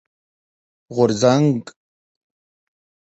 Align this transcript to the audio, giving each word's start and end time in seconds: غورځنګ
غورځنګ 0.95 1.61